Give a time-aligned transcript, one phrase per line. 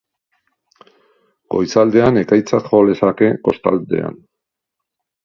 [1.55, 4.19] Goizaldean ekaitzak jo lezake kostaldean.